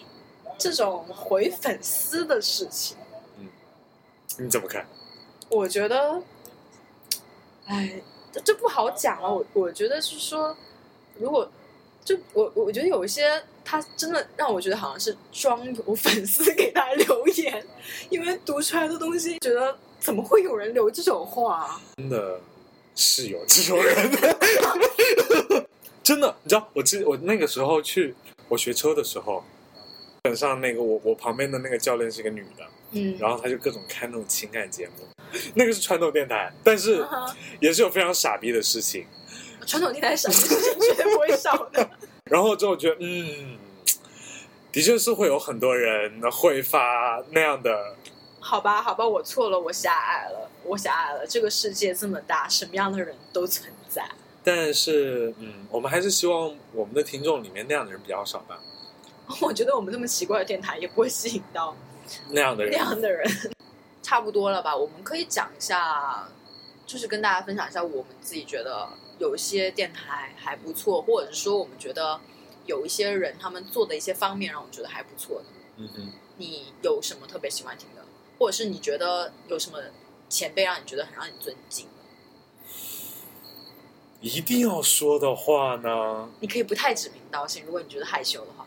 [0.58, 2.98] 这种回粉丝的事情。
[3.40, 3.48] 嗯
[4.40, 4.86] 你怎么看？
[5.50, 6.22] 我觉得，
[7.66, 9.34] 哎，这这不好讲了。
[9.34, 10.56] 我我觉得是说，
[11.18, 11.50] 如果
[12.04, 17.68] 就我我觉得有一些他真的让我觉得好像是装有粉丝给他留言，
[18.10, 21.82] 因为读出来的东西，觉得怎么会有人留这种话、啊？
[21.98, 22.40] 真的
[22.96, 24.10] 是有这种人，
[26.02, 28.16] 真的，你知道，我记我那个时候去
[28.48, 29.44] 我学车的时候，
[30.22, 35.06] 本上那个我我旁边的那个教练是个女的，嗯，然后她就各种看那种情感节目，
[35.56, 37.06] 那个是传统电台，但是
[37.60, 39.06] 也是有非常傻逼的事情。
[39.66, 41.90] 传统电台傻逼事情绝对不会少的。
[42.30, 43.58] 然后之后觉得，嗯，
[44.72, 47.96] 的确是会有很多人会发那样的。
[48.40, 51.28] 好吧，好吧，我错了，我狭隘了，我狭隘了。
[51.28, 54.10] 这个世界这么大，什么样的人都存在。
[54.44, 58.58] 但是，嗯，我们还是希望我们的听众里面那样的人比较少吧。
[59.42, 61.76] 我觉得我们这么奇怪的电台也不会吸引到
[62.30, 62.72] 那样的人。
[62.72, 63.30] 那样的人，
[64.02, 64.74] 差不多了吧？
[64.74, 66.30] 我们可以讲一下，
[66.86, 68.88] 就是跟大家分享一下我们自己觉得
[69.20, 72.20] 有一些电台还不错，或者是说我们觉得
[72.66, 75.46] 有一些人他们做的一些方面让我们觉得还不错的。
[75.78, 78.04] 嗯哼，你有什么特别喜欢听的，
[78.40, 79.80] 或者是你觉得有什么
[80.28, 81.88] 前辈让你觉得很让你尊敬？
[84.20, 86.30] 一定要说的话呢？
[86.40, 88.66] 你可以不太指名道姓，如果你觉得害羞的话。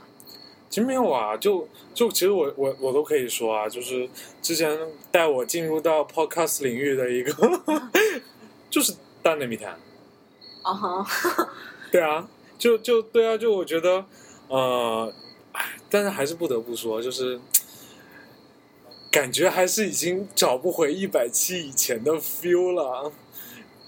[0.68, 4.08] 其实没有啊，就就其实我我我都可以说啊，就是
[4.40, 4.78] 之前
[5.10, 7.32] 带我进入到 podcast 领域的一个，
[8.70, 9.76] 就是大内密谈。
[10.62, 11.06] 啊哈，
[11.90, 14.04] 对啊，就就对啊，就我觉得，
[14.48, 15.12] 呃，
[15.52, 17.40] 哎，但是还是不得不说，就是
[19.10, 23.12] 感觉还是已经找不回一百期以前的 feel 了。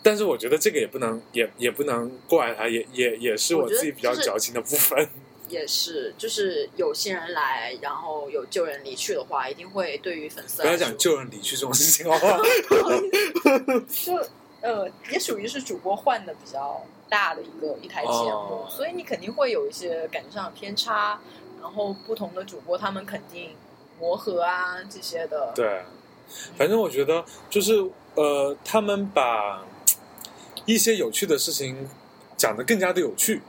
[0.05, 5.09] 但是我觉得这个也不能也也不能怪他，也也也是我自己比较矫情的部分。
[5.49, 12.39] 也是，就是有新人来，然后有旧人离去的话，一定会对于粉丝不要讲旧人离去这种事情，好不好？
[13.87, 14.27] 就
[14.63, 21.21] 呃，也属于是主播换的比较大的一个一台节目，所以你肯定会有一些感觉上的偏差。
[21.61, 23.55] 然后不同的主播，他们肯定
[24.01, 25.53] 磨合啊这些的。
[25.55, 25.85] 对，
[26.59, 29.65] 反正我觉得就是呃，他们把
[30.67, 31.89] 一些有趣的事情
[32.37, 33.43] 讲的更加的有趣。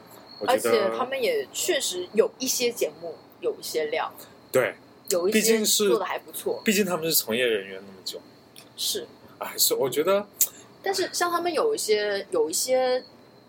[0.46, 4.14] 而且他们也确实有一些节目有一些料，
[4.52, 4.76] 对，
[5.10, 6.62] 有一些做的还不错。
[6.64, 8.22] 毕竟他们是从业人员那么久，
[8.78, 9.08] 是，
[9.40, 10.28] 哎，是我觉得。
[10.84, 13.04] 但是像他们有一些有一些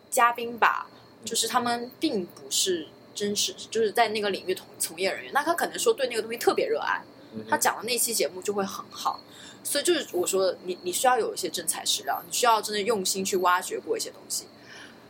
[0.08, 0.86] 嘉宾吧，
[1.24, 7.02] 就是他们并不是真实，就是在那个领域从从业人员，那他可能说对那个东西特别热爱，
[7.50, 9.20] 他讲的那期节目就会很好。
[9.62, 14.46] 所以就是我说，你你需要有一些真材实料，你需要真的用心去挖掘过一些东西。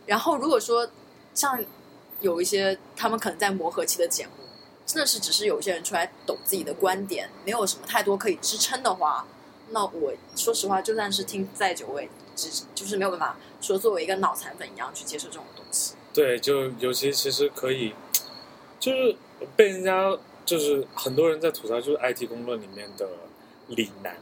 [0.06, 0.90] 然后如果说。
[1.36, 1.60] 像
[2.20, 4.30] 有一些他们可能在磨合期的节目，
[4.86, 9.26] 真的是只是有些人出来抖自己的观点，没有什么太多可以支撑的话，
[9.70, 15.94] 那我说实话，就算是听再久，我也只就是没有办法说作为一个脑残粉一样去接受这种东西。
[16.12, 17.92] 对，就尤其其实可以，
[18.78, 19.16] 就是
[19.56, 23.08] 被人家就是很多人在吐槽，就是 IT 公论里面的
[23.68, 24.16] 李楠，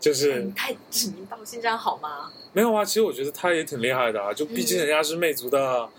[0.00, 2.32] 就是太指名道姓，这样好吗？
[2.52, 5.90] 没有啊，其实我觉得他也挺厉害的啊，就毕竟人家是魅族的。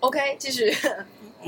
[0.00, 0.72] OK，继续。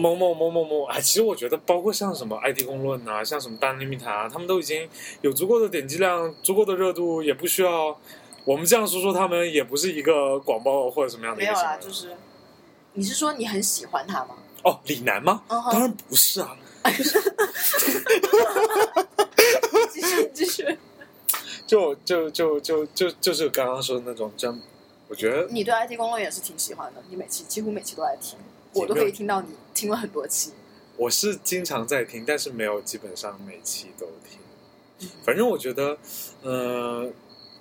[0.00, 4.88] 某某某某某，哎，其实我觉得，包括像什么 IT 公论啊，像什么大内密谈啊，他们都已经
[5.20, 7.96] 有足够的点击量、足够的热度，也不需要
[8.44, 11.42] 我们这样说说他们，也不是一个广播或者什么样的。
[11.42, 12.16] 没有啦，就是，
[12.94, 14.36] 你是说你很喜欢他吗？
[14.64, 15.42] 哦，李楠吗？
[15.48, 16.56] 当然不是啊。
[19.92, 20.78] 继续继续。
[21.66, 24.60] 就就就就就就是刚刚说的那种真。
[25.08, 28.38] 我觉得你对 IT 公论也是挺喜欢的，你每期几乎每期都在听，
[28.74, 30.52] 我都可以听到你听了很多期。
[30.96, 35.08] 我是经常在听，但是没有基本上每期都听。
[35.24, 35.96] 反正我觉得，
[36.42, 37.10] 呃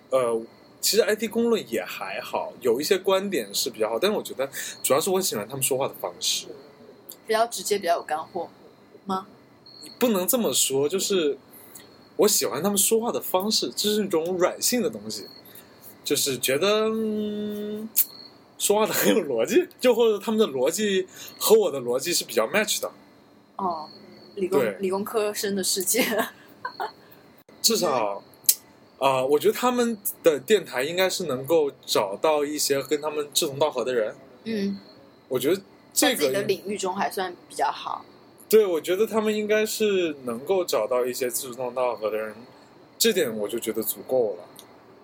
[0.10, 0.42] 呃，
[0.82, 4.50] 其实 IT 公论也还好，有一些观点是比较好，但是我觉得
[4.84, 6.48] 主要是我喜欢他们说话的方式，
[7.26, 8.50] 比较直接，比较有干货
[9.06, 9.28] 吗？
[9.84, 11.38] 你不能这么说，就是
[12.18, 15.26] 我喜欢他们说话的方式，这是一种软性的东西。
[16.02, 16.90] 就是觉得
[18.60, 21.08] 说话的很有逻辑，就或者他们的逻辑
[21.40, 22.92] 和我的逻辑是比较 match 的。
[23.56, 23.90] 哦，
[24.36, 26.06] 理工理工科生的世界。
[27.62, 28.22] 至少，
[29.00, 34.16] 啊，我觉得他们的电台应该是能够找到一些跟他们志同道合的人。
[34.44, 34.78] 嗯，
[35.28, 35.62] 我觉得
[35.94, 38.06] 这个的领域中还算比较好。
[38.50, 42.36] 对，我觉得他们应该是能够找到一些志同道合的人，
[42.98, 44.44] 这点我就觉得足够了。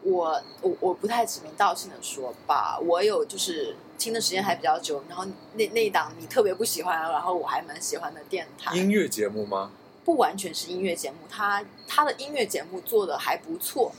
[0.06, 8.76] 我我我不太指名道姓的说吧，我有就是听的时间还比较久，然后那那一档你特别不喜欢，然后我还蛮喜欢的电台。
[8.76, 9.72] 音乐节目吗？
[10.04, 13.92] 不完全是音乐节目，他他的音乐节目做的还不错。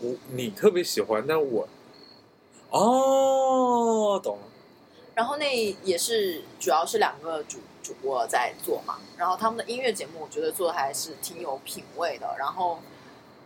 [0.00, 1.68] 我你特别喜欢，但我
[2.70, 4.42] 哦懂了。
[5.14, 12.80] 然后那也是主要是两个主主播在做嘛，然后他们的音乐节目我觉得做的还是挺有品味的，然后。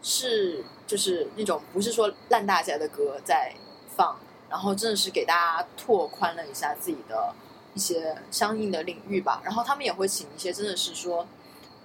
[0.03, 3.55] 是，就是那种不是说烂大街的歌在
[3.97, 4.17] 放，
[4.51, 7.35] 然后真的是给大家拓宽了一下自己的
[7.75, 9.41] 一些相应的领域吧。
[9.45, 11.27] 然后他们也会请一些真的是说，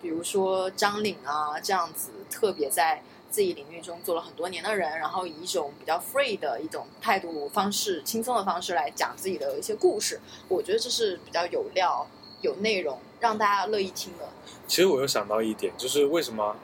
[0.01, 10.19] 比如说张岭啊这样子，特别在自己领域中做了很多年的人，然后以一种比较 free 的一种态度方式、轻松的方式来讲自己的一些故事。
[10.47, 12.07] 我觉得这是比较有料，
[12.41, 14.29] 有内容，让大家乐意听的。
[14.67, 16.55] 其实我又想到一点，就是为什么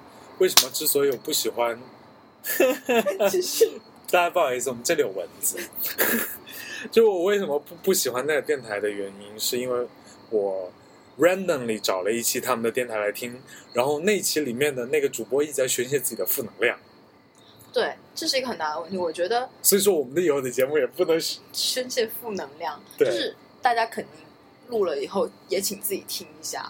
[0.44, 1.80] 为什么之所以我不喜欢，
[4.12, 5.58] 大家不好意思，我们这里有蚊子。
[6.92, 9.88] 就我为什么不不喜欢那个电台的原因，是因为
[10.30, 10.70] 我
[11.18, 13.42] randomly 找了一期他们的电台来听，
[13.72, 16.78] 然后那期里面的那个主播一直在宣泄自己的负能量，
[17.72, 18.98] 对，这是一个很大的问题。
[18.98, 21.18] 我觉得所以说我们的以后的节目也不能
[21.54, 24.14] 宣泄负能量，对 就是大家肯定
[24.68, 26.70] 录了以后，也请自己听一下，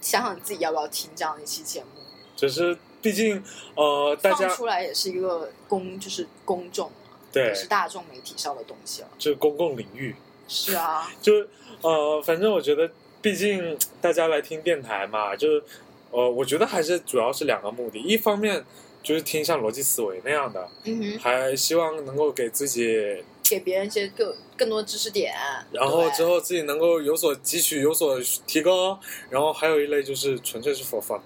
[0.00, 1.86] 想想自己要不要听这样的一期节目。
[2.34, 3.42] 只是毕竟
[3.74, 6.96] 呃大家放出来也是一个公，就是公众嘛，
[7.32, 9.08] 对也是大众媒体上的东西了。
[9.18, 10.14] 就是公共领域，
[10.48, 11.44] 是啊，就
[11.82, 12.90] 呃反正我觉得
[13.20, 15.62] 毕竟大家来听电台嘛，就是
[16.10, 18.64] 呃我觉得还是主要是两个目的，一方面
[19.02, 25.34] 就是听像逻辑思维那样的，嗯哼，还希望能够给自己给别人一些更更多知识点，
[25.72, 28.98] 然后之后自己能够有所汲取、有所提高。
[29.28, 31.20] 然后还有一类就是纯粹是 for fun。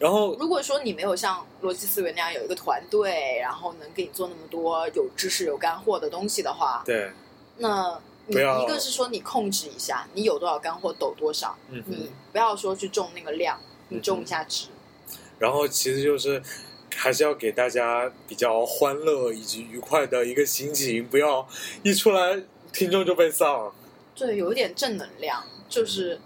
[0.00, 7.12] 然后如果说你没有像逻辑思维那样有一个团队，然后能给你做那么多有知识、有干货的东西的话，对，
[7.58, 14.68] 那你一个是说你控制一下，你有多少干货抖多少，嗯你不要说去重那个量，你重一下值。
[15.38, 16.42] 然后其实就是
[16.96, 21.46] 还是要给大家比较欢乐以及愉快的一个心情，不要
[21.82, 22.42] 一出来
[22.72, 23.70] 听众就被丧。
[24.14, 25.44] 对，有一点正能量。
[25.68, 26.20] 就是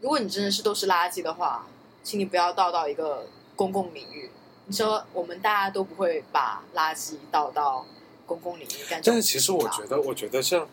[0.00, 1.66] 如果你真的是都是垃圾的话，
[2.08, 4.30] 请你不要倒到一个公共领域。
[4.64, 7.84] 你说我们大家都不会把垃圾倒到
[8.24, 10.66] 公共领域干但是其实我觉得，我觉得像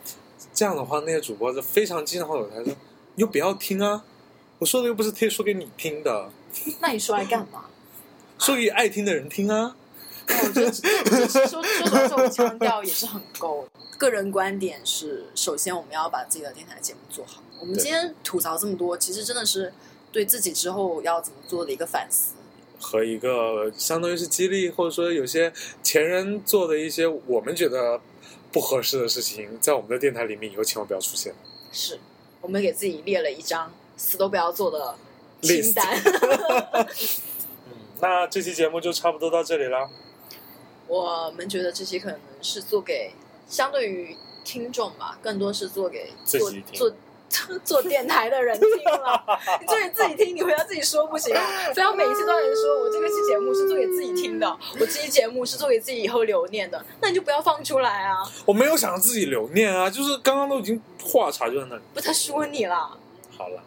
[0.53, 2.73] 这样的话，那些主播是非常经常会有台说，
[3.15, 4.01] 你就不要听啊，
[4.59, 6.31] 我说的又不是贴说给你听的，
[6.79, 7.65] 那你说来干嘛？
[8.39, 9.75] 说给爱听的人听啊。
[10.27, 13.67] 那我觉得说说到这种腔调也是很够。
[13.97, 17.41] 个人观点是，首先我们要把自己的电台节目做好。
[17.59, 19.73] 我们今天吐槽这么多，其实真的是
[20.15, 22.35] 对自己之后要怎么做的一个反思。
[22.79, 25.51] 和一个相当于是激励，或者说有些
[25.83, 27.99] 前人做的一些我们觉得
[28.49, 31.33] 不合适的事情，在我们的电台里面以后千万不要出现。
[31.73, 31.99] 是
[32.39, 34.95] 我们给自己列了一张死都不要做的
[35.41, 36.01] 清单。
[37.67, 39.89] 嗯，那这期节目就差不多到这里了。
[40.87, 43.11] 我们觉得这期可能是做给
[43.49, 46.93] 相对于听众吧，更多是做给做自己听做
[47.63, 49.23] 做电台的人听了。
[49.59, 51.41] 你做给自己听，你回家自己说不行啊！
[51.73, 58.17] 非要每一次都有人说我这个期节目是做给自己听的，我这期节目是做给自己以后留念的，那你就不要放出来啊！
[58.45, 61.81] 我没有想让自己留念啊，就是刚刚都已经话茬就在那里。
[61.93, 62.97] 不，他说你了。
[63.37, 63.61] 好了，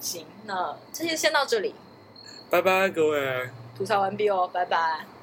[0.00, 1.74] 行，那这些先到这里，
[2.50, 3.48] 拜拜各位。
[3.76, 5.13] 吐槽完毕哦，拜拜。